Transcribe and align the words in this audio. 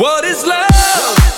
What 0.00 0.24
is 0.24 0.46
love? 0.46 1.29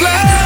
love. 0.00 0.37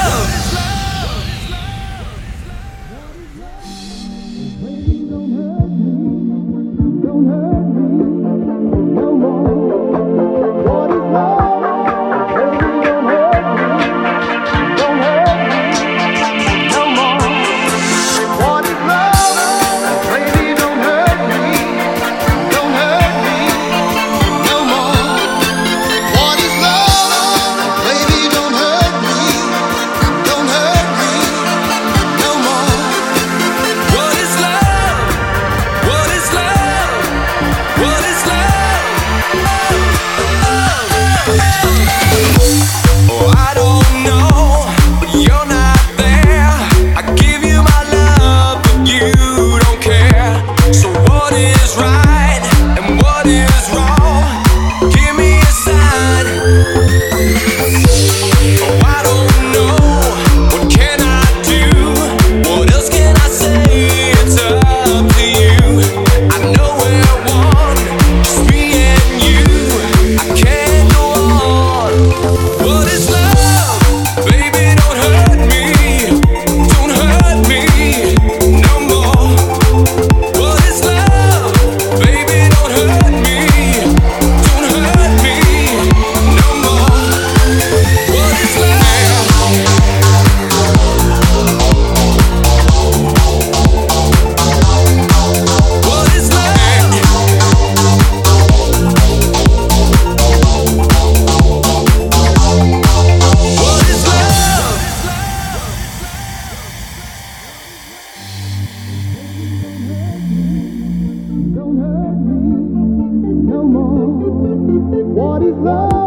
Love. 115.63 116.02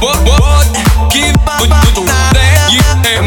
what, 0.00 0.18
what, 0.26 0.40
what, 0.40 0.66
give, 1.12 1.34
but 1.44 1.68
you 1.68 1.92
do? 1.94 3.17